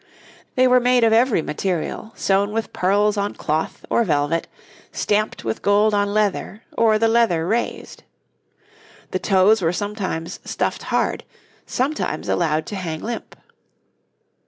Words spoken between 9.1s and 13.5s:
The toes were sometimes stuffed hard, sometimes allowed to hang limp.